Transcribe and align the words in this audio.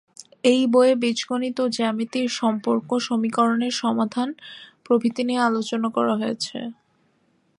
এই 0.43 0.61
বইয়ে 0.73 0.95
বীজগণিত 1.01 1.57
ও 1.63 1.73
জ্যামিতির 1.77 2.27
সম্পর্ক, 2.39 2.89
সমীকরণের 3.07 3.73
সমাধান 3.83 4.29
প্রভৃতি 4.85 5.21
নিয়ে 5.27 5.45
আলোচনা 5.49 5.87
করা 5.97 6.13
হয়েছে। 6.21 6.57